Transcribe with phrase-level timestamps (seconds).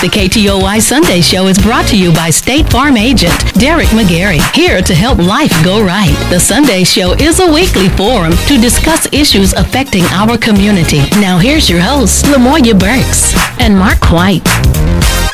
[0.00, 4.80] The KTOY Sunday Show is brought to you by State Farm agent Derek McGarry, here
[4.80, 6.14] to help life go right.
[6.30, 11.00] The Sunday Show is a weekly forum to discuss issues affecting our community.
[11.20, 15.27] Now here's your hosts, Lamoya Burks and Mark White.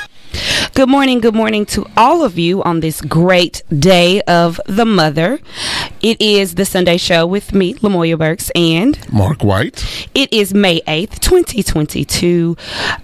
[0.75, 5.39] Good morning, good morning to all of you on this great day of the mother.
[6.03, 10.09] It is the Sunday show with me, Lamoya Burks, and Mark White.
[10.15, 12.57] It is May 8th, 2022.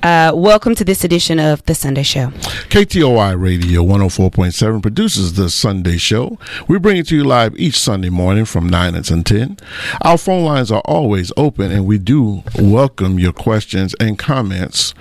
[0.03, 2.27] Uh, welcome to this edition of the Sunday show.
[2.71, 6.39] KTOY Radio 104.7 produces the Sunday show.
[6.69, 9.59] We bring it to you live each Sunday morning from 9 until 10.
[10.03, 14.93] Our phone lines are always open, and we do welcome your questions and comments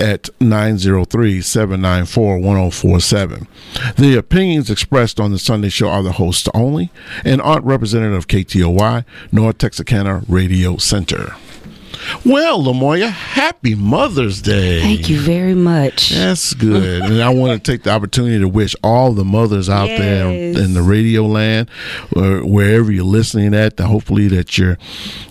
[0.00, 1.42] at 903
[1.82, 3.48] 794 1047.
[3.96, 6.90] The opinions expressed on the Sunday show are the hosts only
[7.24, 11.34] and aren't representative of KTOY nor Texarkana Radio Center.
[12.24, 14.80] Well, Lamoya, happy Mother's Day.
[14.80, 16.10] Thank you very much.
[16.10, 17.02] That's good.
[17.02, 19.98] and I want to take the opportunity to wish all the mothers out yes.
[19.98, 21.70] there in the radio land,
[22.14, 24.78] or wherever you're listening at, that hopefully that you're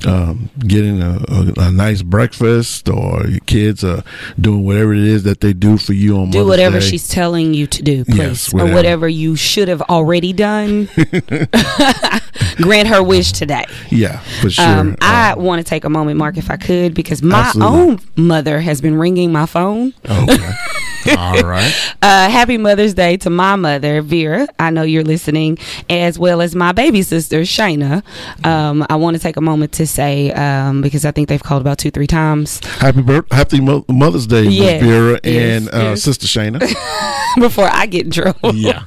[0.05, 4.03] um, getting a, a, a, nice breakfast or your kids are
[4.39, 6.86] doing whatever it is that they do for you on do Mother's whatever Day.
[6.86, 8.17] she's telling you to do, please.
[8.17, 8.72] Yes, whatever.
[8.72, 10.89] Or whatever you should have already done.
[12.58, 13.66] Grant her wish today.
[13.89, 14.66] Yeah, for sure.
[14.66, 17.80] Um, I um, want to take a moment, Mark, if I could, because my absolutely.
[17.80, 19.94] own mother has been ringing my phone.
[20.08, 20.52] Oh, okay.
[21.17, 21.73] All right.
[22.00, 24.48] Uh, happy Mother's Day to my mother, Vera.
[24.59, 25.58] I know you're listening,
[25.89, 28.04] as well as my baby sister, Shayna.
[28.45, 31.62] Um, I want to take a moment to say, um, because I think they've called
[31.62, 32.64] about two, three times.
[32.78, 36.04] Happy birth, Happy Mo- Mother's Day, Yes, Vera yes, and uh, yes.
[36.04, 36.59] Sister Shayna.
[37.42, 38.56] Before I get in trouble.
[38.56, 38.84] yeah,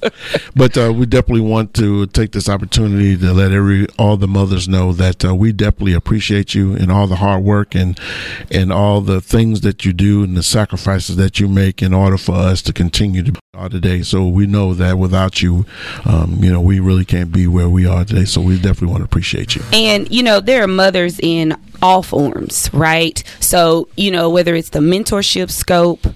[0.57, 4.69] but uh, we definitely want to take this opportunity to let every all the mothers
[4.69, 7.99] know that uh, we definitely appreciate you and all the hard work and
[8.51, 12.19] and all the things that you do and the sacrifices that you make in order
[12.19, 14.01] for us to continue to be are today.
[14.03, 15.67] So we know that without you,
[16.05, 18.25] um, you know, we really can't be where we are today.
[18.25, 19.63] So we definitely want to appreciate you.
[19.73, 23.23] And, you know, there are mothers in all forms, right?
[23.41, 26.07] So, you know, whether it's the mentorship scope,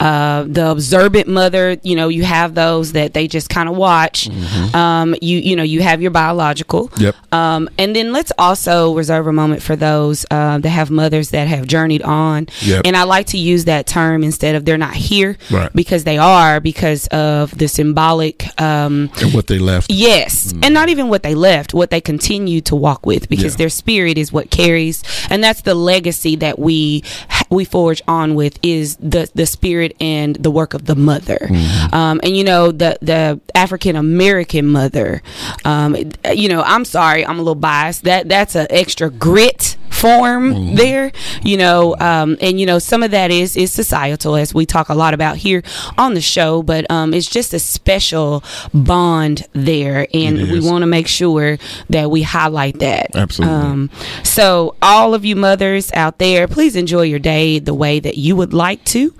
[0.00, 4.28] uh, the observant mother, you know, you have those that they just kind of watch.
[4.28, 4.76] Mm-hmm.
[4.76, 6.90] Um, you, you know, you have your biological.
[6.98, 7.14] Yep.
[7.32, 11.48] Um, and then let's also reserve a moment for those uh, that have mothers that
[11.48, 12.48] have journeyed on.
[12.62, 12.82] Yep.
[12.84, 15.72] And I like to use that term instead of they're not here Right.
[15.74, 19.90] because they are because of the symbolic um, And what they left.
[19.90, 23.58] Yes, and not even what they left, what they continue to walk with, because Yeah.
[23.58, 27.02] their spirit is what carries, and that's the legacy that we
[27.50, 31.48] we forge on with is the the spirit and the work of the mother,
[31.92, 35.22] um, and you know the the African American mother.
[35.64, 35.96] Um,
[36.32, 38.04] you know, I'm sorry, I'm a little biased.
[38.04, 41.10] That that's an extra grit form there
[41.42, 44.90] you know um, and you know some of that is is societal as we talk
[44.90, 45.62] a lot about here
[45.96, 48.44] on the show but um, it's just a special
[48.74, 53.14] bond there and we want to make sure that we highlight that.
[53.14, 53.56] Absolutely.
[53.56, 53.90] um,
[54.22, 58.36] so all of you mothers out there please enjoy your day the way that you
[58.36, 59.14] would like to.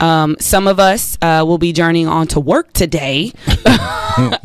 [0.00, 3.32] Um, some of us uh, will be journeying on to work today.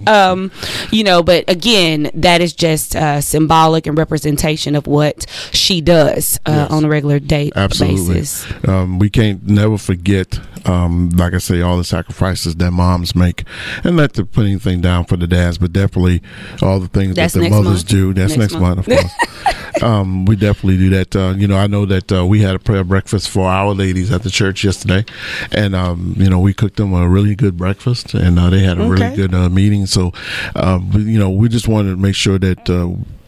[0.06, 0.52] Um,
[0.92, 6.39] you know, but again, that is just uh, symbolic and representation of what she does
[6.45, 6.71] uh, Yes.
[6.71, 8.16] on a regular day Absolutely.
[8.16, 8.45] basis.
[8.67, 13.44] Um, we can't never forget, um, like I say, all the sacrifices that moms make,
[13.83, 16.21] and not to put anything down for the dads, but definitely
[16.61, 17.88] all the things That's that the mothers month.
[17.88, 18.13] do.
[18.13, 19.13] That's Next next, month, of course.
[19.83, 21.16] um, we definitely do that.
[21.16, 24.11] Uh, you know, I know that uh, we had a prayer breakfast for our ladies
[24.11, 25.05] at the church yesterday,
[25.51, 28.77] and um, you know, we cooked them a really good breakfast, and uh, they had
[28.77, 28.89] a Okay.
[28.91, 29.85] really good uh, meeting.
[29.85, 30.11] So,
[30.55, 32.69] uh, you know, we just wanted to make sure that.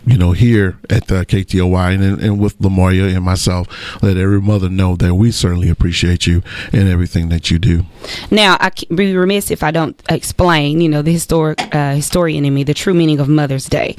[0.06, 3.68] You know, here at uh, KTOY and, and with Lamoya and myself,
[4.04, 7.86] let every mother know that we certainly appreciate you and everything that you do.
[8.30, 12.46] Now, I can be remiss if I don't explain, you know, the historic uh, historian
[12.46, 13.96] in me, the true meaning of Mother's Day.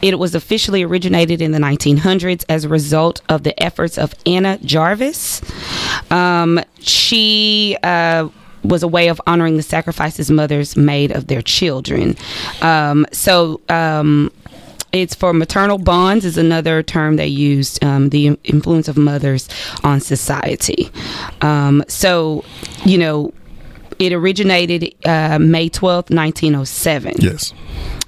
[0.00, 4.58] It was officially originated in the 1900s as a result of the efforts of Anna
[4.58, 5.42] Jarvis.
[6.10, 8.28] Um, she uh,
[8.64, 12.16] was a way of honoring the sacrifices mothers made of their children.
[12.62, 14.32] Um, so, um,
[14.92, 19.48] it's for maternal bonds is another term they used um, the influence of mothers
[19.84, 20.90] on society
[21.42, 22.44] um, so
[22.84, 23.32] you know
[23.98, 27.52] it originated uh, may 12th 1907 Yes.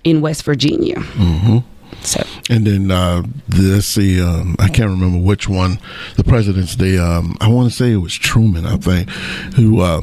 [0.04, 1.58] in west virginia hmm
[2.02, 2.20] so
[2.50, 3.22] And then uh,
[3.56, 5.78] let's see, um, I can't remember which one.
[6.16, 6.98] The President's Day.
[6.98, 9.08] Um, I want to say it was Truman, I think,
[9.54, 10.00] who uh,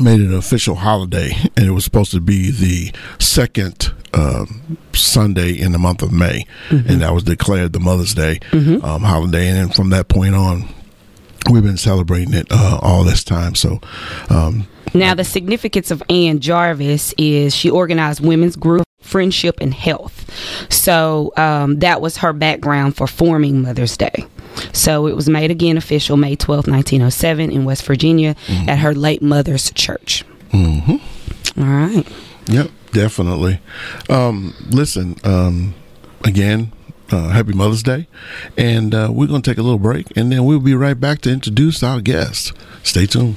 [0.00, 5.52] made it an official holiday, and it was supposed to be the second um Sunday
[5.52, 9.48] in the month of May, and that was declared the Mother's Day um, holiday.
[9.48, 10.68] And then from that point on,
[11.50, 13.54] we've been celebrating it uh, all this time.
[13.54, 13.80] So.
[14.28, 20.26] Um, now, the significance of Ann Jarvis is she organized women's group friendship and health.
[20.72, 24.26] So um, that was her background for forming Mother's Day.
[24.72, 28.68] So it was made again official May 12, 1907, in West Virginia mm-hmm.
[28.68, 30.24] at her late mother's church.
[30.52, 31.60] Mm-hmm.
[31.60, 32.06] All right.
[32.46, 33.60] Yep, definitely.
[34.08, 35.74] Um, listen, um,
[36.24, 36.72] again,
[37.12, 38.06] uh, happy Mother's Day.
[38.56, 41.20] And uh, we're going to take a little break, and then we'll be right back
[41.22, 42.52] to introduce our guests.
[42.82, 43.36] Stay tuned.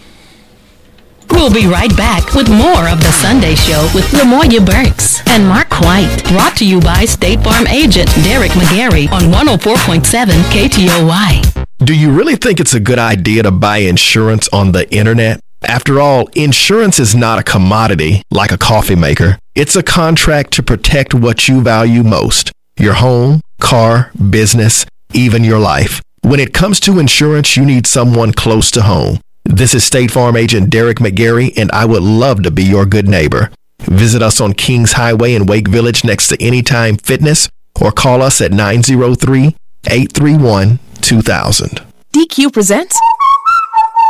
[1.30, 5.80] We'll be right back with more of the Sunday Show with Lamoya Burks and Mark
[5.82, 6.24] White.
[6.28, 11.66] Brought to you by State Farm agent Derek McGarry on 104.7 KTOY.
[11.80, 15.42] Do you really think it's a good idea to buy insurance on the internet?
[15.66, 19.40] After all, insurance is not a commodity like a coffee maker.
[19.56, 25.60] It's a contract to protect what you value most your home, car, business, even your
[25.60, 26.02] life.
[26.22, 29.20] When it comes to insurance, you need someone close to home.
[29.46, 33.08] This is State Farm agent Derek McGarry, and I would love to be your good
[33.08, 33.52] neighbor.
[33.82, 37.48] Visit us on Kings Highway in Wake Village next to Anytime Fitness
[37.80, 39.56] or call us at 903
[39.88, 41.70] 831 2000.
[42.14, 42.98] DQ presents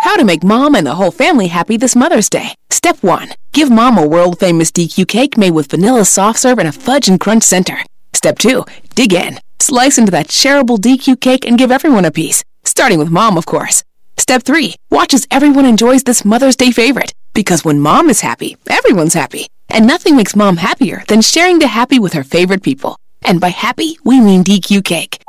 [0.04, 2.56] How to Make Mom and the Whole Family Happy This Mother's Day.
[2.70, 6.68] Step 1 Give Mom a world famous DQ cake made with vanilla soft serve and
[6.68, 7.78] a fudge and crunch center.
[8.12, 8.66] Step 2
[8.96, 9.40] Dig in.
[9.62, 13.46] Slice into that shareable DQ cake and give everyone a piece, starting with Mom, of
[13.46, 13.82] course.
[14.18, 14.76] Step 3.
[14.92, 17.14] Watch as everyone enjoys this Mother's Day favorite.
[17.34, 19.48] Because when mom is happy, everyone's happy.
[19.70, 22.98] And nothing makes mom happier than sharing the happy with her favorite people.
[23.22, 25.24] And by happy, we mean DQ cake.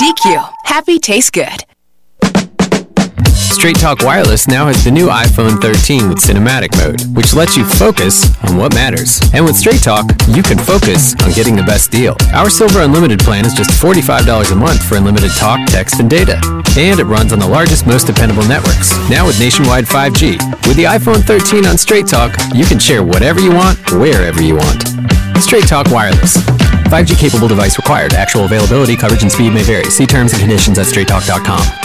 [0.00, 0.52] DQ.
[0.64, 1.64] Happy tastes good.
[3.54, 7.64] Straight Talk Wireless now has the new iPhone 13 with cinematic mode, which lets you
[7.64, 9.22] focus on what matters.
[9.32, 12.16] And with Straight Talk, you can focus on getting the best deal.
[12.34, 16.36] Our Silver Unlimited plan is just $45 a month for unlimited talk, text, and data.
[16.76, 20.36] And it runs on the largest, most dependable networks, now with nationwide 5G.
[20.66, 24.56] With the iPhone 13 on Straight Talk, you can share whatever you want, wherever you
[24.56, 24.82] want.
[25.40, 26.36] Straight Talk Wireless.
[26.92, 28.12] 5G capable device required.
[28.12, 29.88] Actual availability, coverage, and speed may vary.
[29.88, 31.83] See terms and conditions at straighttalk.com.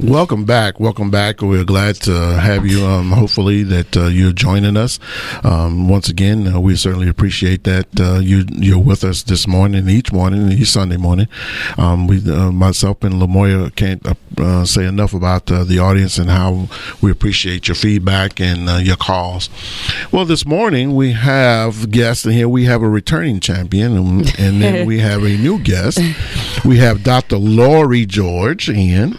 [0.00, 0.78] Welcome back.
[0.78, 1.40] Welcome back.
[1.40, 2.84] We're glad to have you.
[2.84, 4.98] Um, hopefully that uh, you're joining us.
[5.42, 9.88] Um, once again, uh, we certainly appreciate that uh, you you're with us this morning,
[9.88, 11.28] each morning, each Sunday morning.
[11.78, 16.28] Um, we, uh, myself and Lamoya can't uh, uh, say enough about the audience and
[16.28, 16.68] how
[17.00, 19.48] we appreciate your feedback and your calls.
[20.12, 24.60] Well, this morning we have guests, and here we have a returning champion, and, and
[24.60, 26.00] then we have a new guest.
[26.66, 27.38] We have Dr.
[27.38, 29.16] Laurie George in.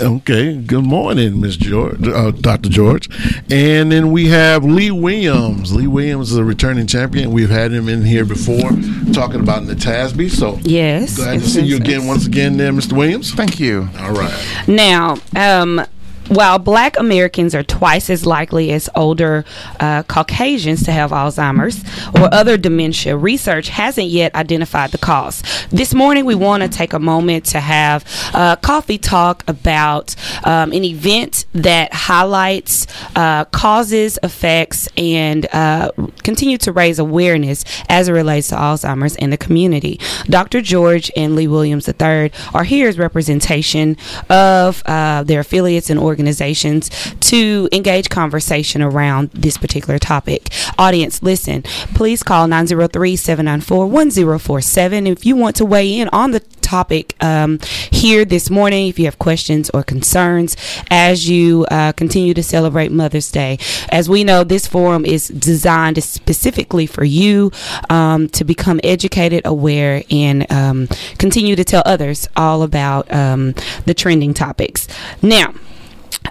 [0.00, 2.68] Okay, good morning, Miss George, uh, Dr.
[2.68, 3.08] George.
[3.50, 5.74] And then we have Lee Williams.
[5.74, 7.32] Lee Williams is a returning champion.
[7.32, 8.70] We've had him in here before
[9.12, 10.30] talking about NATASB.
[10.30, 12.92] So yes, glad to see you again once again there, Mr.
[12.94, 13.32] Williams.
[13.32, 13.88] Thank you.
[13.98, 14.64] All right.
[14.66, 15.84] Now, um,
[16.30, 19.44] while black Americans are twice as likely as older
[19.80, 21.82] uh, Caucasians to have Alzheimer's
[22.20, 25.42] or other dementia, research hasn't yet identified the cause.
[25.70, 30.72] This morning, we want to take a moment to have a coffee talk about um,
[30.72, 35.90] an event that highlights uh, causes, effects, and uh,
[36.22, 39.98] continue to raise awareness as it relates to Alzheimer's in the community.
[40.26, 40.60] Dr.
[40.60, 43.96] George and Lee Williams III are here as representation
[44.28, 50.48] of uh, their affiliates and organizations to engage conversation around this particular topic.
[50.78, 51.62] Audience, listen,
[51.94, 57.58] please call 903 794 1047 if you want to weigh in on the topic um,
[57.90, 58.86] here this morning.
[58.86, 60.56] If you have questions or concerns
[60.88, 63.58] as you uh, continue to celebrate Mother's Day,
[63.90, 67.50] as we know, this forum is designed specifically for you
[67.88, 70.86] um, to become educated, aware, and um,
[71.18, 73.52] continue to tell others all about um,
[73.86, 74.86] the trending topics.
[75.20, 75.52] Now,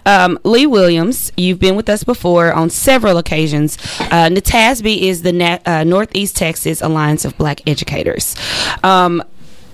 [0.05, 3.77] um, Lee Williams, you've been with us before on several occasions.
[4.00, 8.36] Uh, NATASB is the Na- uh, Northeast Texas Alliance of Black Educators.
[8.84, 9.22] Um,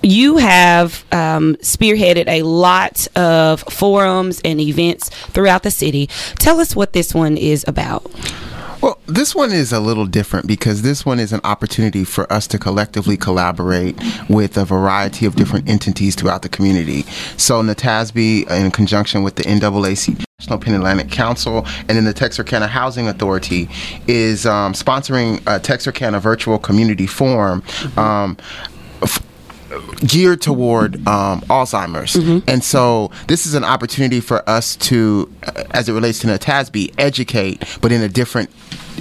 [0.06, 6.08] you have um, spearheaded a lot of forums and events throughout the city.
[6.38, 8.06] Tell us what this one is about.
[8.82, 12.46] Well, this one is a little different because this one is an opportunity for us
[12.48, 17.02] to collectively collaborate with a variety of different entities throughout the community.
[17.36, 23.08] So, NATASB, in conjunction with the NAACP, National Panhellenic Council, and then the Texarkana Housing
[23.08, 23.70] Authority,
[24.06, 27.64] is um, sponsoring a Texarkana Virtual Community Forum.
[27.98, 28.38] Um,
[29.02, 29.20] f-
[30.06, 32.14] geared toward um, Alzheimer's.
[32.14, 32.50] Mm-hmm.
[32.50, 36.94] And so this is an opportunity for us to, uh, as it relates to NATASB,
[36.98, 38.50] educate, but in a different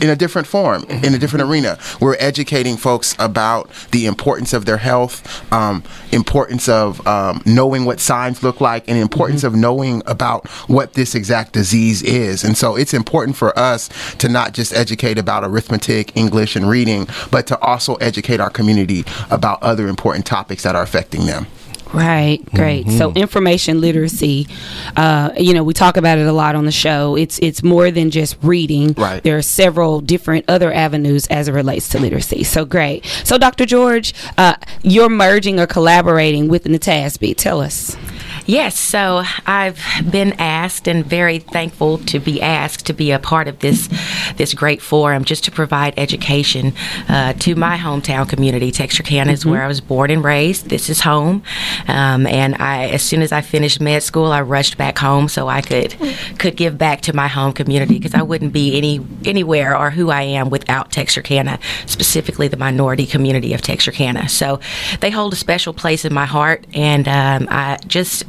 [0.01, 1.79] in a different form, in a different arena.
[2.01, 5.83] We're educating folks about the importance of their health, um,
[6.13, 9.55] importance of um, knowing what signs look like, and importance mm-hmm.
[9.55, 12.45] of knowing about what this exact disease is.
[12.45, 17.07] And so it's important for us to not just educate about arithmetic, English, and reading,
[17.31, 21.47] but to also educate our community about other important topics that are affecting them.
[21.93, 22.87] Right, great.
[22.87, 22.99] Mm-hmm.
[22.99, 24.49] So information literacy,
[24.97, 27.17] uh, you know, we talk about it a lot on the show.
[27.17, 28.95] It's it's more than just reading.
[28.95, 29.23] Right.
[29.23, 32.45] There are several different other avenues as it relates to literacy.
[32.45, 33.05] So great.
[33.25, 33.67] So Dr.
[33.67, 37.37] George, uh, you're merging or collaborating with NATASB.
[37.37, 37.97] Tell us.
[38.47, 43.49] Yes, so I've been asked and very thankful to be asked to be a part
[43.49, 43.89] of this
[44.37, 46.75] this great forum just to provide education
[47.09, 48.71] uh, to my hometown community.
[48.71, 49.51] Texarkana is mm-hmm.
[49.51, 50.69] where I was born and raised.
[50.69, 51.43] This is home,
[51.89, 55.49] um, and I as soon as I finished med school, I rushed back home so
[55.49, 55.97] I could
[56.39, 60.11] could give back to my home community because I wouldn't be any anywhere or who
[60.11, 64.29] I am without Texarkana, specifically the minority community of Texarkana.
[64.29, 64.61] So
[65.01, 68.25] they hold a special place in my heart, and um, I just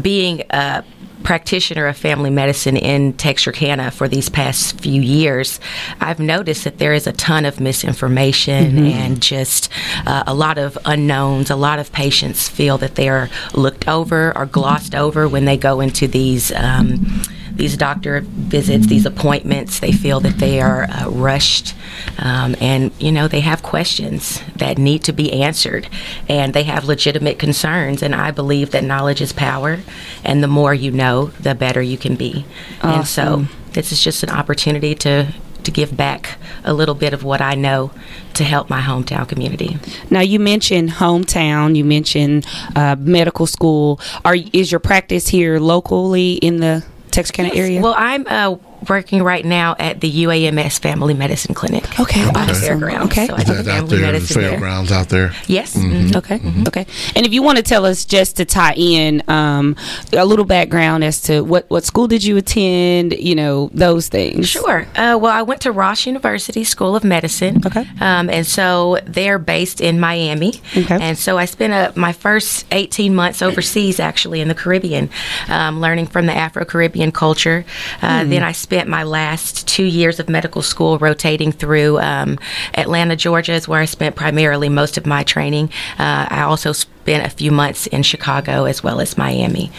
[0.00, 0.84] being a
[1.22, 5.60] practitioner of family medicine in Texarkana for these past few years,
[6.00, 8.86] I've noticed that there is a ton of misinformation mm-hmm.
[8.86, 9.70] and just
[10.06, 11.50] uh, a lot of unknowns.
[11.50, 15.56] A lot of patients feel that they are looked over or glossed over when they
[15.56, 16.52] go into these.
[16.52, 17.22] Um,
[17.60, 21.74] these doctor visits, these appointments, they feel that they are uh, rushed,
[22.16, 25.86] um, and you know they have questions that need to be answered,
[26.26, 28.02] and they have legitimate concerns.
[28.02, 29.80] And I believe that knowledge is power,
[30.24, 32.46] and the more you know, the better you can be.
[32.80, 32.98] Awesome.
[32.98, 37.24] And so this is just an opportunity to to give back a little bit of
[37.24, 37.90] what I know
[38.32, 39.76] to help my hometown community.
[40.08, 41.76] Now, you mentioned hometown.
[41.76, 44.00] You mentioned uh, medical school.
[44.24, 47.58] Are is your practice here locally in the Texarkana yes.
[47.58, 47.80] area?
[47.80, 48.56] Well, I'm uh,
[48.88, 51.98] working right now at the UAMS Family Medicine Clinic.
[52.00, 52.46] Okay, on awesome.
[52.48, 53.12] the fairgrounds.
[53.12, 54.98] Okay, so I that out there, the fairgrounds there.
[54.98, 55.32] out there.
[55.46, 55.76] Yes.
[55.76, 55.92] Mm-hmm.
[55.92, 56.16] Mm-hmm.
[56.16, 56.38] Okay.
[56.38, 56.62] Mm-hmm.
[56.68, 56.86] Okay.
[57.14, 59.76] And if you want to tell us just to tie in um,
[60.12, 63.12] a little background as to what what school did you attend?
[63.12, 64.48] You know those things.
[64.48, 64.86] Sure.
[64.96, 67.62] Uh, well, I went to Ross University School of Medicine.
[67.66, 67.86] Okay.
[68.00, 70.54] Um, and so they're based in Miami.
[70.76, 70.98] Okay.
[71.00, 75.10] And so I spent a, my first 18 months overseas, actually in the Caribbean,
[75.48, 77.64] um, learning from the Afro Caribbean culture.
[78.02, 78.30] Uh, mm.
[78.30, 82.38] Then I spent my last two years of medical school rotating through um,
[82.74, 85.70] Atlanta, Georgia, is where I spent primarily most of my training.
[85.98, 89.70] Uh, I also spent a few months in Chicago as well as Miami.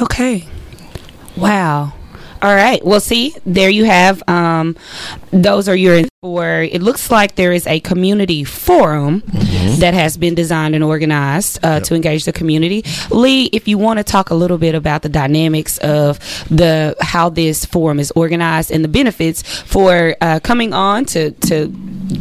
[0.00, 0.46] Okay.
[1.36, 1.92] Wow.
[2.46, 2.80] All right.
[2.84, 4.22] Well, see, there you have.
[4.28, 4.76] Um,
[5.32, 6.62] those are your for.
[6.62, 9.80] It looks like there is a community forum mm-hmm.
[9.80, 11.82] that has been designed and organized uh, yep.
[11.84, 12.84] to engage the community.
[13.10, 17.30] Lee, if you want to talk a little bit about the dynamics of the how
[17.30, 21.66] this forum is organized and the benefits for uh, coming on to to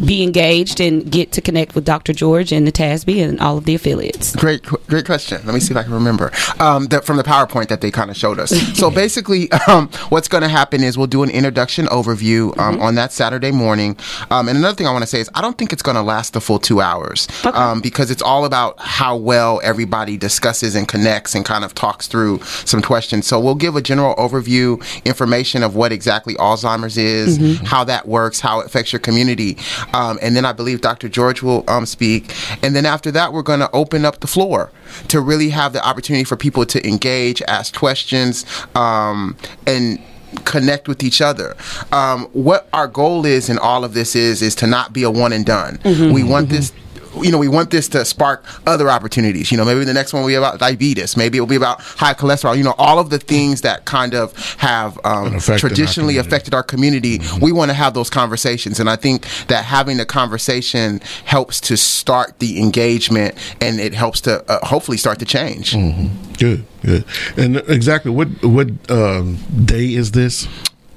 [0.06, 2.14] be engaged and get to connect with Dr.
[2.14, 4.36] George and the TASB and all of the affiliates?
[4.36, 5.42] Great, great question.
[5.46, 8.10] Let me see if I can remember um, the, from the PowerPoint that they kind
[8.10, 8.50] of showed us.
[8.78, 12.84] so basically, um, what's going to happen is we'll do an introduction overview um, mm-hmm.
[12.84, 13.98] on that Saturday morning.
[14.32, 16.02] Um, and another thing I want to say is I don't think it's going to
[16.02, 17.56] last the full two hours okay.
[17.56, 22.08] Um, because it's all about how well everybody discusses and connects and kind of talks
[22.08, 23.28] through some questions.
[23.28, 27.66] So we'll give a general overview, information of what exactly Alzheimer's is, mm-hmm.
[27.66, 29.58] how that works, how it affects your community.
[29.94, 31.10] Um, and then I believe Dr.
[31.10, 32.34] George will um, speak.
[32.64, 34.72] And then after that, we're going to open up the floor
[35.08, 40.02] to really have the opportunity for people to engage, ask questions, um, and
[40.44, 41.56] connect with each other.
[41.92, 45.12] Um, what our goal is in all of this is is to not be a
[45.12, 45.78] one and done.
[45.78, 46.14] Mm-hmm.
[46.14, 46.58] We want mm-hmm.
[46.58, 46.74] this
[47.22, 49.52] you know, we want this to spark other opportunities.
[49.52, 51.18] You know, maybe the next one will be about diabetes.
[51.18, 52.58] Maybe it'll be about high cholesterol.
[52.58, 56.64] You know, all of the things that kind of have um, traditionally our affected our
[56.64, 57.20] community.
[57.20, 57.44] Mm-hmm.
[57.44, 61.78] We want to have those conversations, and I think that having the conversation helps to
[61.78, 65.74] start the engagement, and it helps to uh, hopefully start the change.
[65.74, 66.34] Mm-hmm.
[66.34, 67.06] Good, good.
[67.38, 70.48] And exactly what what um, day is this?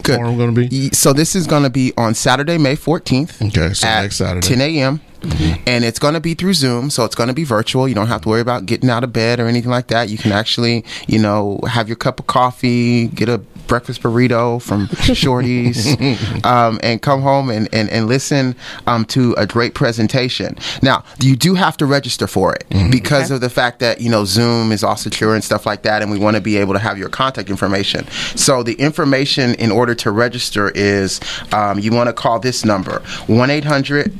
[0.02, 0.16] Good.
[0.16, 0.90] Forum going to be?
[0.90, 3.48] So this is going to be on Saturday, May 14th.
[3.48, 4.46] Okay, so next Saturday.
[4.46, 5.00] 10 a.m.
[5.20, 5.62] Mm-hmm.
[5.66, 7.88] And it's going to be through Zoom, so it's going to be virtual.
[7.88, 10.08] You don't have to worry about getting out of bed or anything like that.
[10.08, 14.86] You can actually, you know, have your cup of coffee, get a breakfast burrito from
[15.14, 15.96] Shorty's,
[16.44, 18.56] um, and come home and, and, and listen
[18.86, 20.56] um, to a great presentation.
[20.82, 22.90] Now, you do have to register for it mm-hmm.
[22.90, 23.34] because okay.
[23.34, 26.10] of the fact that, you know, Zoom is all secure and stuff like that, and
[26.10, 28.08] we want to be able to have your contact information.
[28.34, 31.20] So the information in order to register is
[31.52, 34.12] um, you want to call this number 1 800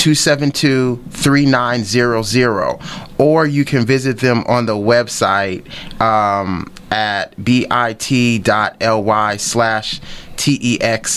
[0.00, 2.78] 272 3900
[3.18, 5.68] or you can visit them on the website
[6.00, 10.00] um, at bit.ly slash
[10.38, 11.10] t-e-x-a-r-k-a-n-a-c-f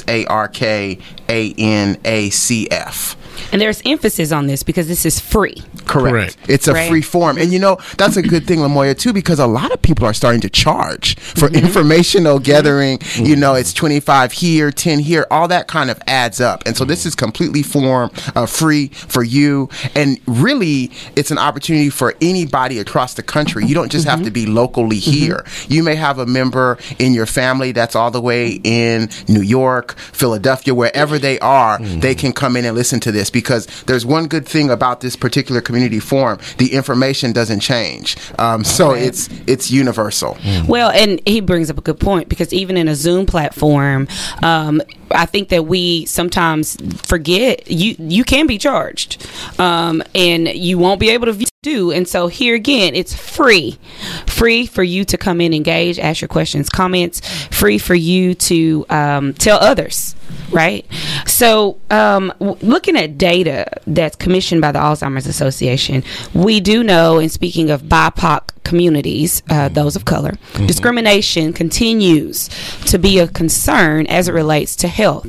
[3.52, 5.56] and there's emphasis on this because this is free.
[5.86, 6.12] Correct.
[6.12, 6.38] Correct.
[6.50, 6.90] It's a right.
[6.90, 7.38] free form.
[7.38, 10.13] And you know, that's a good thing, Lamoya, too, because a lot of people are
[10.13, 11.66] starting to charge for mm-hmm.
[11.66, 13.00] informational gathering.
[13.00, 13.25] Mm-hmm.
[13.25, 16.63] You know, it's 25 here, 10 here, all that kind of adds up.
[16.66, 19.70] And so this is completely form uh, free for you.
[19.96, 23.66] And really, it's an opportunity for anybody across the country.
[23.66, 24.18] You don't just mm-hmm.
[24.18, 25.12] have to be locally mm-hmm.
[25.12, 25.46] here.
[25.68, 29.98] You may have a member in your family that's all the way in New York,
[29.98, 32.20] Philadelphia, wherever they are, they mm-hmm.
[32.20, 35.62] can come in and listen to this because there's one good thing about this particular
[35.62, 38.18] community forum: the information doesn't change.
[38.40, 39.03] Um, so right.
[39.03, 40.36] it's it's universal.
[40.36, 40.68] Mm.
[40.68, 44.07] Well, and he brings up a good point because even in a Zoom platform,
[44.42, 44.81] um,
[45.12, 49.25] I think that we sometimes forget you you can be charged,
[49.59, 51.92] um, and you won't be able to do.
[51.92, 53.79] And so here again, it's free,
[54.27, 58.86] free for you to come in, engage, ask your questions, comments, free for you to
[58.90, 60.16] um, tell others.
[60.53, 60.85] Right.
[61.25, 67.31] So, um, looking at data that's commissioned by the Alzheimer's Association, we do know, and
[67.31, 70.66] speaking of BIPOC communities, uh, those of color, mm-hmm.
[70.66, 72.50] discrimination continues
[72.86, 75.26] to be a concern as it relates to health.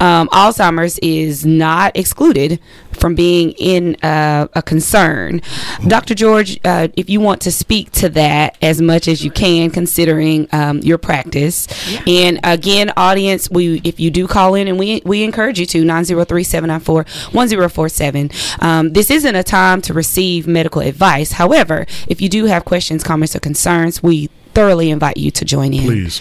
[0.00, 2.60] Um, Alzheimer's is not excluded
[2.94, 5.42] from being in uh, a concern.
[5.86, 6.14] Dr.
[6.14, 10.48] George, uh, if you want to speak to that as much as you can, considering
[10.52, 12.02] um, your practice, yeah.
[12.06, 15.84] and again, audience, we if you do call in, and we we encourage you to
[15.84, 18.62] 903-794-1047.
[18.62, 21.32] Um, this isn't a time to receive medical advice.
[21.32, 25.74] However, if you do have questions, comments, or concerns, we thoroughly invite you to join
[25.74, 25.84] in.
[25.84, 26.20] Please.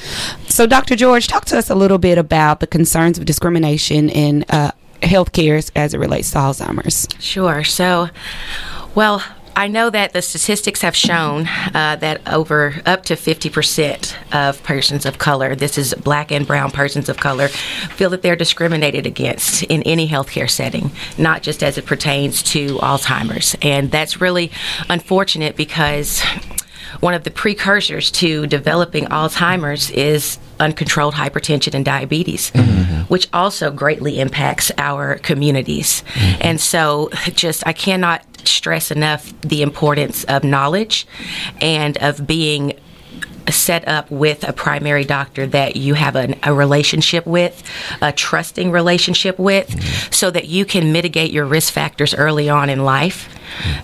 [0.49, 0.95] So, Dr.
[0.95, 5.71] George, talk to us a little bit about the concerns of discrimination in uh, healthcare
[5.75, 7.07] as it relates to Alzheimer's.
[7.19, 7.63] Sure.
[7.63, 8.09] So,
[8.95, 9.23] well,
[9.55, 15.05] I know that the statistics have shown uh, that over up to 50% of persons
[15.05, 19.63] of color, this is black and brown persons of color, feel that they're discriminated against
[19.63, 23.55] in any healthcare setting, not just as it pertains to Alzheimer's.
[23.61, 24.51] And that's really
[24.89, 26.23] unfortunate because
[26.99, 33.01] one of the precursors to developing Alzheimer's is uncontrolled hypertension and diabetes, mm-hmm.
[33.03, 36.03] which also greatly impacts our communities.
[36.13, 36.41] Mm-hmm.
[36.41, 41.07] And so, just I cannot stress enough the importance of knowledge
[41.61, 42.73] and of being
[43.49, 47.61] set up with a primary doctor that you have an, a relationship with,
[48.01, 50.11] a trusting relationship with, mm-hmm.
[50.11, 53.29] so that you can mitigate your risk factors early on in life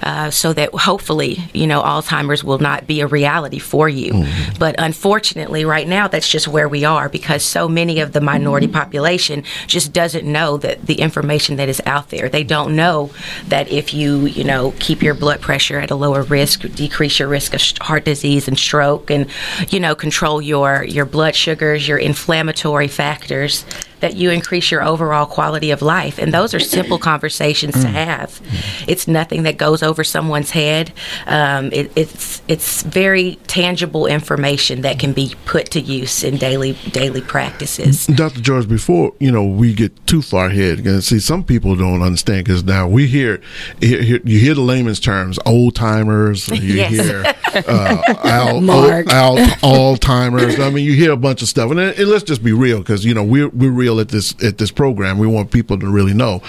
[0.04, 4.14] uh, so that hopefully, you know, Alzheimer's will not be a reality for you.
[4.14, 4.54] Mm-hmm.
[4.60, 8.68] But unfortunately, right now, that's just where we are because so many of the minority
[8.68, 8.76] mm-hmm.
[8.76, 12.30] population just doesn't know that the information that is out there.
[12.30, 13.12] They don't know
[13.48, 17.28] that if you, you know, keep your blood pressure at a lower risk, decrease your
[17.28, 19.28] risk of heart disease and stroke, and
[19.70, 23.66] you know, control your your blood sugars, your inflammatory factors
[24.00, 26.18] that you increase your overall quality of life.
[26.18, 28.40] And those are simple conversations to have.
[28.88, 30.92] It's nothing that goes over someone's head.
[31.28, 36.74] Um, it, it's it's very tangible information that can be put to use in daily
[36.92, 38.08] daily practices.
[38.08, 38.42] Dr.
[38.42, 42.46] George, before you know we get too far ahead, and see some people don't understand
[42.46, 43.42] because now we hear,
[43.80, 46.92] hear, you hear the layman's terms, old timers, you Yes.
[46.92, 47.24] hear
[47.68, 49.08] uh, al, Mark.
[49.12, 50.60] al, Alzheimer's.
[50.60, 53.04] I mean, you hear a bunch of stuff, and, and let's just be real because
[53.06, 55.18] you know we're we're real at this at this program.
[55.18, 56.42] We want people to really know,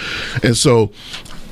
[0.42, 0.90] and so.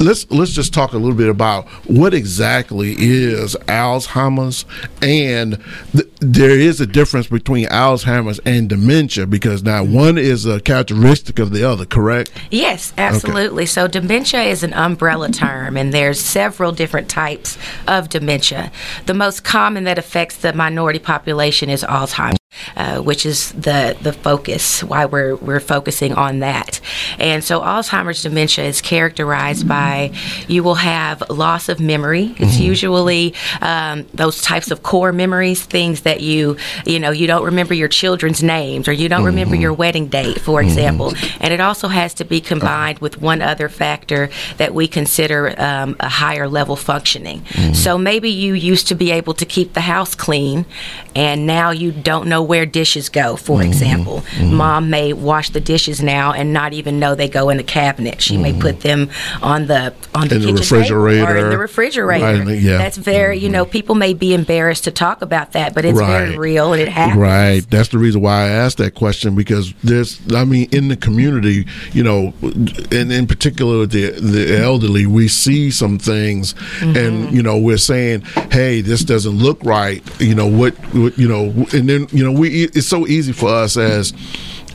[0.00, 4.64] Let's let's just talk a little bit about what exactly is Alzheimer's,
[5.02, 9.94] and th- there is a difference between Alzheimer's and dementia because now mm-hmm.
[9.94, 11.84] one is a characteristic of the other.
[11.84, 12.30] Correct?
[12.52, 13.66] Yes, absolutely.
[13.66, 18.70] So dementia is an umbrella term, and there's several different types of dementia.
[19.06, 22.38] The most common that affects the minority population is Alzheimer's.
[22.76, 26.80] Uh, which is the the focus why we're we're focusing on that.
[27.18, 30.12] And so Alzheimer's dementia is characterized by
[30.46, 32.34] you will have loss of memory.
[32.38, 37.44] It's usually um, those types of core memories things that you you know you don't
[37.44, 41.12] remember your children's names or you don't remember your wedding date for example.
[41.40, 45.96] And it also has to be combined with one other factor that we consider um,
[46.00, 47.44] a higher level functioning.
[47.74, 50.66] So maybe you used to be able to keep the house clean
[51.14, 53.68] and now you don't know where dishes go for mm-hmm.
[53.68, 54.20] example.
[54.20, 54.54] Mm-hmm.
[54.54, 58.20] Mom may wash the dishes now and not even know they go in the cabinet.
[58.20, 58.60] She may mm-hmm.
[58.60, 59.10] put them
[59.42, 62.44] on the on the In the table or in the refrigerator.
[62.44, 62.78] Right, yeah.
[62.78, 66.36] that's very you know people may be embarrassed to talk about that but it's very
[66.36, 67.20] real and it happens.
[67.20, 67.60] Right.
[67.70, 71.66] That's the reason why I asked that question because there's, I mean, in the community,
[71.92, 77.58] you know, and in particular the the elderly, we see some things, and you know,
[77.58, 80.02] we're saying, hey, this doesn't look right.
[80.20, 80.74] You know what?
[80.94, 84.12] what you know, and then you know, we it's so easy for us as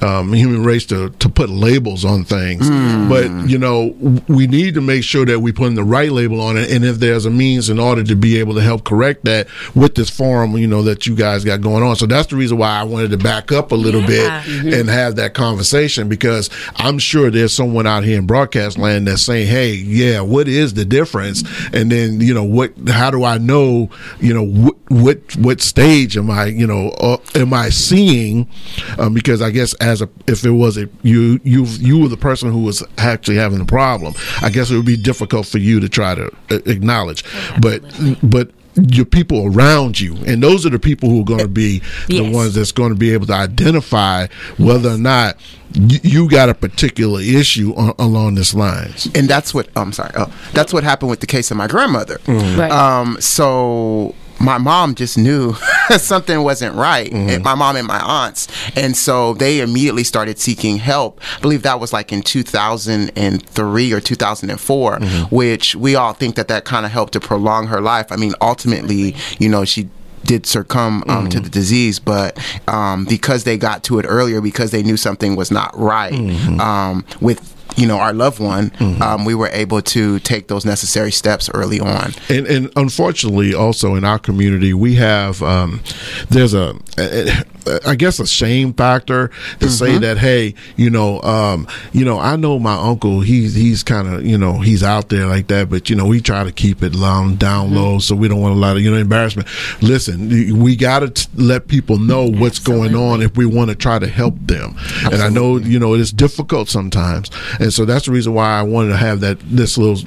[0.03, 2.69] um, human race to, to put labels on things.
[3.09, 3.95] But, you know,
[4.27, 6.69] we need to make sure that we put the right label on it.
[6.71, 9.95] And if there's a means in order to be able to help correct that with
[9.95, 11.95] this forum, you know, that you guys got going on.
[11.95, 14.43] So that's the reason why I wanted to back up a little Yeah.
[14.45, 19.07] bit and have that conversation because I'm sure there's someone out here in broadcast land
[19.07, 21.43] that's saying, hey, yeah, what is the difference?
[21.71, 23.89] And then, you know, what, how do I know,
[24.19, 28.49] you know, what, what, what stage am I, you know, uh, am I seeing?
[28.97, 32.17] Um, because I guess as a, if it was a, you, you, you were the
[32.17, 35.79] person who was actually having the problem, I guess it would be difficult for you
[35.79, 37.23] to try to uh, acknowledge.
[37.61, 37.81] but,
[38.23, 38.51] but,
[38.89, 42.27] your people around you, and those are the people who are going to be the
[42.27, 44.25] ones that's going to be able to identify
[44.57, 45.35] whether or not
[45.75, 49.07] y- you got a particular issue on, along this lines.
[49.13, 50.09] and that's what I'm sorry.
[50.17, 52.19] Oh, that's what happened with the case of my grandmother.
[52.27, 52.71] Right.
[52.71, 55.53] Um, so my mom just knew
[55.97, 57.11] something wasn't right.
[57.11, 61.21] And my mom and my aunts, and so they immediately started seeking help.
[61.37, 66.65] I believe that was like in 2003 or 2004, which we all think that that
[66.65, 68.11] kind of helped to prolong her life.
[68.11, 69.89] I mean, ultimately, you know, she
[70.25, 74.71] did succumb um, to the disease, but um, because they got to it earlier, because
[74.71, 76.13] they knew something was not right
[76.59, 81.11] um, with you know our loved one, um, we were able to take those necessary
[81.11, 82.13] steps early on.
[82.29, 85.81] And, and unfortunately, also in our community, we have um,
[86.29, 87.43] there's a, a,
[87.85, 92.35] I guess a shame factor to say that hey, you know, um, you know, I
[92.35, 93.21] know my uncle.
[93.21, 96.21] He's he's kind of you know he's out there like that, but you know we
[96.21, 98.91] try to keep it long, down low, so we don't want a lot of you
[98.91, 99.47] know embarrassment.
[99.81, 103.99] Listen, we got to let people know what's going on if we want to try
[103.99, 104.75] to help them.
[105.05, 108.63] And I know you know it's difficult sometimes, and so that's the reason why I
[108.63, 110.03] wanted to have that this little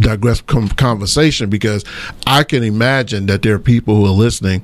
[0.00, 1.84] digress conversation because
[2.26, 4.62] I can imagine that there are people who are listening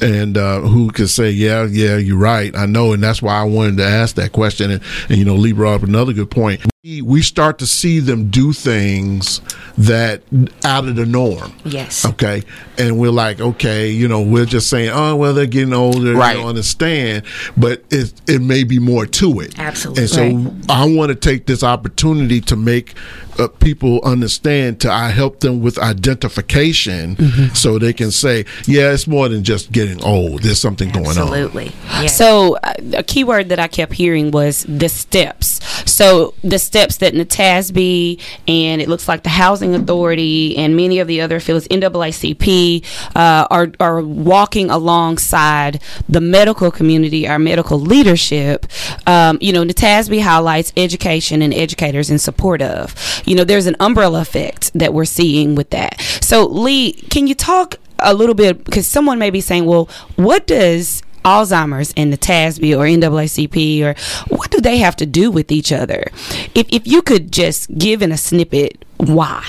[0.00, 2.54] and uh, who could say, "Yeah, yeah, you're right.
[2.56, 4.70] I know," and that's why I wanted to ask that question.
[4.72, 6.60] And, and you know, Lee brought up another good point.
[6.82, 9.40] We, we start to see them do things
[9.76, 10.22] that
[10.64, 11.52] out of the norm.
[11.64, 12.42] yes Okay.
[12.78, 16.14] And we're like, okay, you know, we're just saying, oh, well, they're getting older.
[16.14, 16.36] Right.
[16.36, 17.24] You don't understand.
[17.56, 19.58] But it, it may be more to it.
[19.58, 20.02] Absolutely.
[20.02, 22.94] And so I want to take this opportunity to make
[23.38, 27.54] uh, people understand, to I help them with identification Mm-hmm.
[27.54, 30.42] so they can say, yeah, it's more than just getting old.
[30.42, 31.18] There's something going on.
[31.18, 32.16] absolutely yes.
[32.16, 35.60] So uh, a key word that I kept hearing was the steps.
[35.90, 41.08] So the steps that NATASB and it looks like the Housing Authority and many of
[41.08, 42.84] the other affiliates, NAACP,
[43.16, 48.66] uh, are are walking alongside the medical community, our medical leadership.
[49.06, 52.94] Um, you know, NATASB highlights education and educators in support of.
[53.28, 56.00] You know, there's an umbrella effect that we're seeing with that.
[56.22, 60.46] So Lee, can you talk a little bit because someone may be saying, well, what
[60.46, 63.94] does Alzheimer's and the TASB or NAACP or
[64.34, 66.04] what do they have to do with each other?
[66.54, 69.44] If if you could just give in a snippet why.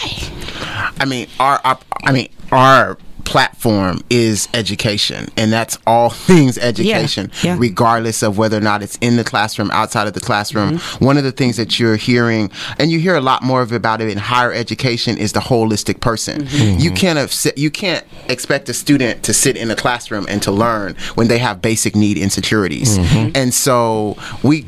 [0.99, 2.97] I mean, our, our I mean, our
[3.33, 7.57] platform is education and that's all things education Yeah, yeah.
[7.59, 11.05] regardless of whether or not it's in the classroom outside of the classroom Mm-hmm.
[11.05, 14.01] one of the things that you're hearing and you hear a lot more of about
[14.01, 16.79] it in higher education is the holistic person Mm-hmm.
[16.79, 20.51] you can't have, you can't expect a student to sit in a classroom and to
[20.51, 23.31] learn when they have basic need insecurities Mm-hmm.
[23.35, 24.65] and so we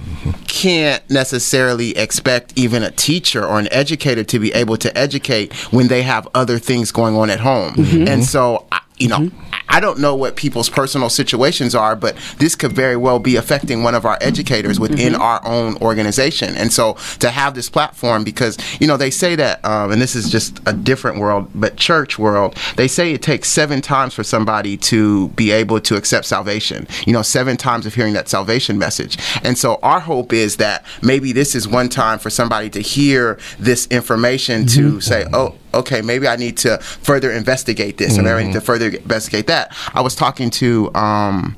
[0.47, 5.88] can't necessarily expect even a teacher or an educator to be able to educate when
[5.88, 7.74] they have other things going on at home.
[7.74, 8.08] Mm-hmm.
[8.08, 12.16] And so, I- you know, I- I don't know what people's personal situations are, but
[12.40, 15.22] this could very well be affecting one of our educators within Mm-hmm.
[15.22, 16.56] our own organization.
[16.58, 20.14] And so to have this platform, because, you know, they say that, um, and this
[20.14, 24.26] is just a different world, but church world, they say it takes seven times for
[24.26, 28.78] somebody to be able to accept salvation, you know, seven times of hearing that salvation
[28.78, 29.18] message.
[29.42, 33.40] And so our hope is that maybe this is one time for somebody to hear
[33.58, 38.34] this information to say, oh, okay, maybe I need to further investigate this, or maybe
[38.36, 39.75] I need to further investigate that.
[39.93, 41.55] I was talking to um,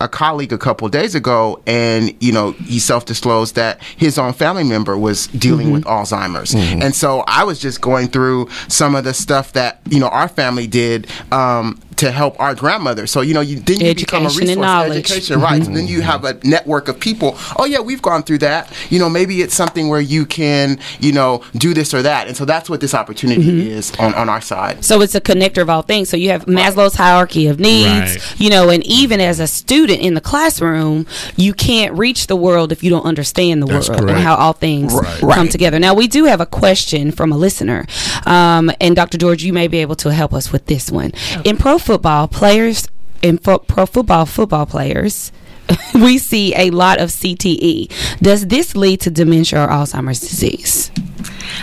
[0.00, 4.64] a colleague a couple days ago, and you know, he self-disclosed that his own family
[4.64, 9.14] member was dealing with Alzheimer's, and so I was just going through some of the
[9.14, 11.06] stuff that you know our family did.
[11.30, 14.60] Um, to help our grandmother, so you know, you then you become a Education and
[14.60, 14.66] resource.
[14.66, 14.98] knowledge.
[15.10, 15.64] Education, right?
[15.66, 17.36] And then you have a network of people.
[17.58, 18.70] Oh yeah, we've gone through that.
[18.90, 22.26] You know, maybe it's something where you can, you know, do this or that.
[22.28, 24.84] And so that's what this opportunity is on on our side.
[24.84, 26.08] So it's a connector of all things.
[26.08, 28.34] So you have Maslow's hierarchy of needs, Right.
[28.40, 32.72] you know, and even as a student in the classroom, you can't reach the world
[32.72, 35.20] if you don't understand the That's world and how all things Right.
[35.20, 35.50] come Right.
[35.50, 35.78] together.
[35.78, 37.86] Now we do have a question from a listener,
[38.26, 39.18] um, and Dr.
[39.18, 41.12] George, you may be able to help us with this one.
[41.44, 42.88] In pro football, players
[43.22, 45.30] and fo- pro football football players.
[45.94, 48.18] we see a lot of CTE.
[48.18, 50.90] Does this lead to dementia or Alzheimer's disease?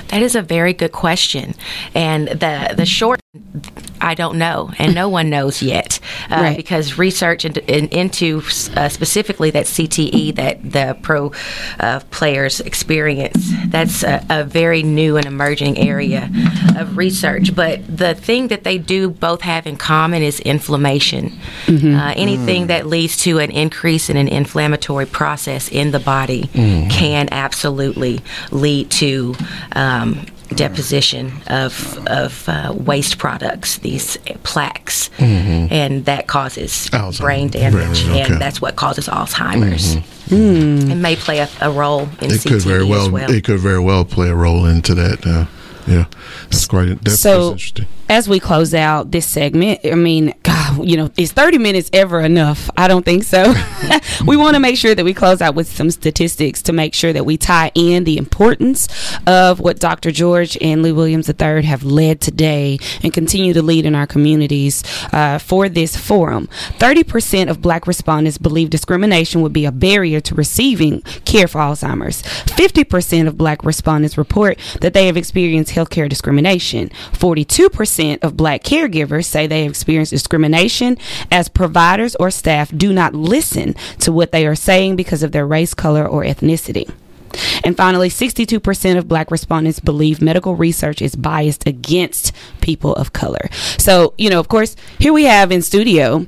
[0.10, 1.54] That is a very good question,
[1.94, 3.20] and the the short
[4.02, 6.00] I don't know, and no one knows yet,
[6.32, 6.58] uh, Right.
[6.58, 8.42] because research in, in, into
[8.76, 11.32] uh, specifically that CTE that the pro
[11.80, 13.52] uh, players experience.
[13.68, 16.30] That's a, a very new and emerging area
[16.76, 17.54] of research.
[17.54, 21.38] But the thing that they do both have in common is inflammation.
[21.68, 22.68] Uh, anything Mm.
[22.68, 26.90] that leads to an increase in an inflammatory process in the body Mm.
[26.90, 29.36] can absolutely lead to
[29.74, 35.72] um, deposition of of uh, waste products, these plaques, Mhm.
[35.72, 37.20] and that causes Alzheimer's.
[37.20, 38.34] brain damage, Very- okay.
[38.34, 39.98] and that's what causes Alzheimer's.
[40.30, 40.92] Mhm.
[40.92, 43.32] It may play a, a role in it CTE could very well, as well.
[43.32, 45.26] it could very well play a role into that.
[45.26, 45.46] Uh,
[45.90, 46.06] yeah,
[46.44, 47.88] that's quite that's, So- interesting.
[48.08, 52.22] as we close out this segment, I mean, God, you know, is 30 minutes ever
[52.22, 52.70] enough?
[52.78, 53.54] I don't think so.
[54.26, 57.14] we want to make sure that we close out with some statistics to make sure
[57.14, 58.88] that we tie in the importance
[59.28, 60.12] of what Dr.
[60.12, 64.84] George and Lee Williams III have led today and continue to lead in our communities
[65.14, 66.48] uh, for this forum.
[66.80, 72.22] 30% of black respondents believe discrimination would be a barrier to receiving care for Alzheimer's.
[72.24, 76.90] 50% of black respondents report that they have experienced healthcare discrimination.
[77.14, 80.98] 42% of black caregivers say they have experienced discrimination
[81.32, 85.48] as providers or staff do not listen to what they are saying because of their
[85.48, 86.90] race, color, or ethnicity.
[87.64, 93.50] And finally, 62% of black respondents believe medical research is biased against people of color.
[93.78, 96.28] So, you know, of course, here we have in studio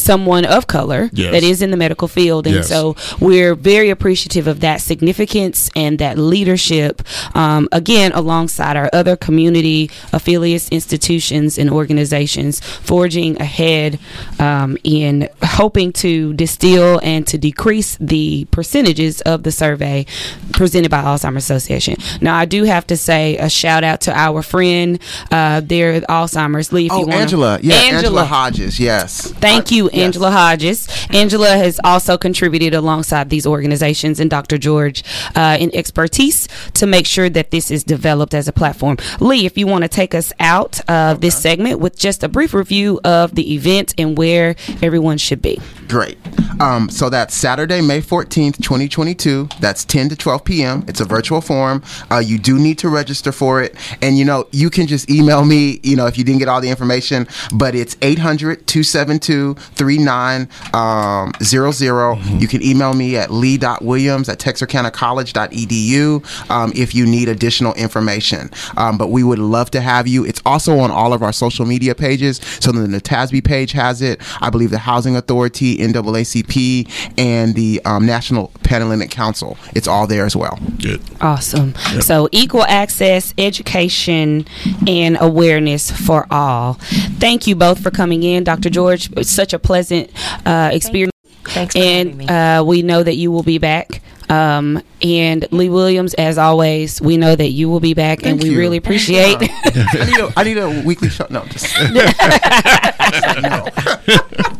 [0.00, 1.32] someone of color Yes.
[1.32, 2.46] that is in the medical field.
[2.46, 2.68] And Yes.
[2.68, 7.02] so we're very appreciative of that significance and that leadership,
[7.34, 13.98] um, again, alongside our other community affiliates, institutions, and organizations, forging ahead
[14.38, 20.06] um, in hoping to distill and to decrease the percentages of the survey
[20.52, 21.96] presented by Alzheimer's Association.
[22.20, 24.98] Now, I do have to say a shout out to our friend
[25.30, 26.72] there at Alzheimer's.
[26.72, 27.58] Lee, if you Oh, want Angela.
[27.62, 28.24] Yeah, Angela.
[28.24, 28.78] Hodges.
[28.80, 29.32] Yes.
[29.40, 30.88] Thank you, Angela Hodges.
[31.10, 34.58] Angela has also contributed alongside these organizations and Dr.
[34.58, 38.96] George uh, in expertise to make sure that this is developed as a platform.
[39.20, 42.54] Lee, if you want to take us out of this segment with just a brief
[42.54, 45.60] review of the event and where everyone should be.
[45.88, 46.18] Great.
[46.60, 49.48] Um, so that's Saturday, May 14th, 2022.
[49.60, 50.84] That's 10 to 12 p.m.
[50.86, 51.82] It's a virtual forum.
[52.10, 53.74] Uh, you do need to register for it.
[54.02, 56.60] And, you know, you can just email me, you know, if you didn't get all
[56.60, 62.40] the information, but it's 800 272 3900.
[62.40, 68.50] You can email me at lee.williams at texarkanacollege.edu um, if you need additional information.
[68.76, 70.26] Um, but we would love to have you.
[70.26, 72.42] It's also on all of our social media pages.
[72.60, 74.20] So the Natasby page has it.
[74.42, 79.58] I believe the Housing Authority, NAACP, and the um, National Panhellenic Council.
[79.74, 80.56] It's all there as well.
[80.80, 81.02] Good.
[81.20, 81.74] Awesome.
[82.00, 84.46] So, equal access, education,
[84.86, 86.74] and awareness for all.
[87.18, 88.70] Thank you both for coming in, Dr.
[88.70, 89.10] George.
[89.16, 90.12] It's such a pleasant
[90.46, 91.10] uh, experience.
[91.46, 94.02] Thanks for and uh, we know that you will be back.
[94.28, 98.50] Um, and Lee Williams, as always, we know that you will be back, and we
[98.50, 98.58] you.
[98.58, 99.36] really appreciate.
[99.40, 101.26] I, need a, I need a weekly show.
[101.28, 101.74] No, just.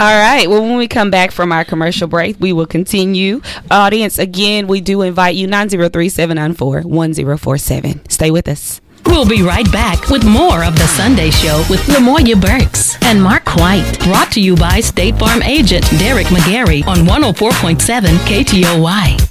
[0.00, 0.48] All right.
[0.48, 3.40] Well, when we come back from our commercial break, we will continue.
[3.68, 8.08] Audience, again, we do invite you 903 794 1047.
[8.08, 8.80] Stay with us.
[9.06, 13.56] We'll be right back with more of The Sunday Show with Lamoya Burks and Mark
[13.56, 13.98] White.
[14.04, 19.27] Brought to you by State Farm agent Derek McGarry on 104.7 KTOY.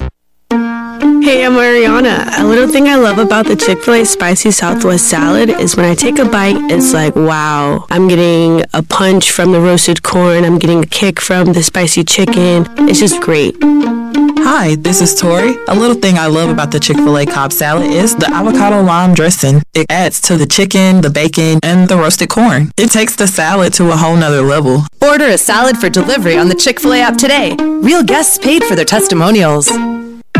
[1.27, 2.39] Hey, I'm Ariana.
[2.39, 5.85] A little thing I love about the Chick fil A spicy Southwest salad is when
[5.85, 10.45] I take a bite, it's like, wow, I'm getting a punch from the roasted corn,
[10.45, 12.65] I'm getting a kick from the spicy chicken.
[12.87, 13.57] It's just great.
[13.61, 15.57] Hi, this is Tori.
[15.67, 18.81] A little thing I love about the Chick fil A Cobb salad is the avocado
[18.81, 19.61] lime dressing.
[19.73, 22.71] It adds to the chicken, the bacon, and the roasted corn.
[22.77, 24.85] It takes the salad to a whole nother level.
[25.01, 27.57] Order a salad for delivery on the Chick fil A app today.
[27.59, 29.69] Real guests paid for their testimonials.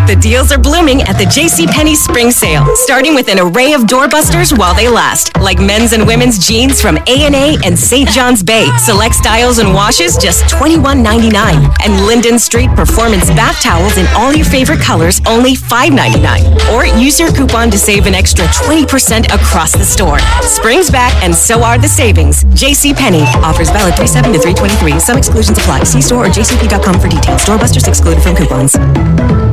[0.08, 4.58] The deals are blooming at the JCPenney Spring Sale, starting with an array of doorbusters
[4.58, 8.08] while they last, like men's and women's jeans from a.n.a and St.
[8.08, 8.70] John's Bay.
[8.78, 11.76] Select styles and washes just $21.99.
[11.84, 16.72] And Linden Street Performance bath towels in all your favorite colors, only $5.99.
[16.74, 20.20] Or use your coupon to save an extra 20% across the store.
[20.42, 22.46] Spring's back and so are the savings.
[22.46, 25.02] JCPenney offers valid 37 to 323.
[25.02, 25.84] Some exclusions apply.
[25.84, 27.44] See store or jcp.com for details.
[27.44, 29.47] Doorbusters excluded from coupons.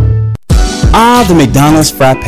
[0.96, 2.22] Ah, the McDonald's frappe.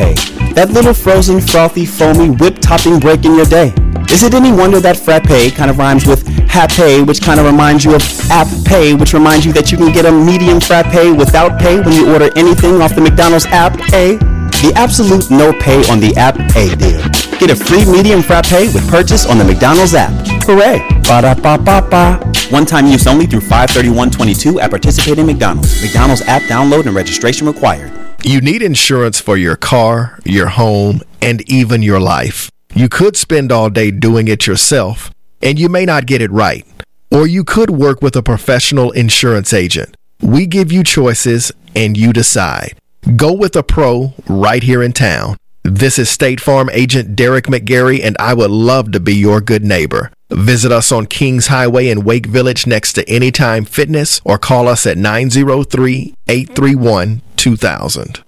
[0.57, 3.73] That little frozen, frothy, foamy, whipped topping break in your day.
[4.11, 7.85] Is it any wonder that frappe kind of rhymes with happy, which kind of reminds
[7.85, 11.61] you of app pay, which reminds you that you can get a medium frappe without
[11.61, 14.19] pay when you order anything off the McDonald's app A?
[14.67, 16.99] The absolute no pay on the app A deal.
[17.39, 20.11] Get a free medium frappe with purchase on the McDonald's app.
[20.43, 20.83] Hooray!
[21.07, 22.19] Ba-da-ba-ba-ba.
[22.51, 25.81] One time use only through 531.22 at participating McDonald's.
[25.81, 27.93] McDonald's app download and registration required.
[28.29, 32.51] You need insurance for your car, your home, and even your life.
[32.75, 36.67] You could spend all day doing it yourself, and you may not get it right.
[37.13, 39.97] Or you could work with a professional insurance agent.
[40.21, 42.77] We give you choices, and you decide.
[43.15, 45.37] Go with a pro right here in town.
[45.63, 49.63] This is State Farm agent Derek McGarry, and I would love to be your good
[49.63, 50.11] neighbor.
[50.31, 54.85] Visit us on Kings Highway in Wake Village next to Anytime Fitness or call us
[54.85, 58.25] at 903 831 2000.